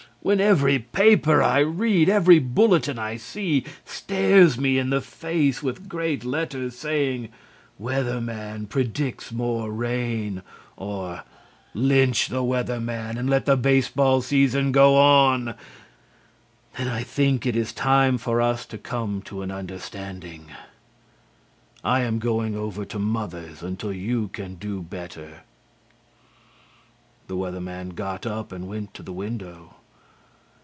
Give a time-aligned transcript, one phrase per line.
[0.23, 5.89] when every paper I read, every bulletin I see, stares me in the face with
[5.89, 7.29] great letters saying,
[7.79, 10.43] "Weather Man predicts more rain,"
[10.77, 11.23] or
[11.73, 15.55] "Lynch the Weather Man and let the baseball season go on,"
[16.77, 20.49] then I think it is time for us to come to an understanding.
[21.83, 25.41] I am going over to mother's until you can do better.'"
[27.27, 29.77] The Weather Man got up and went to the window.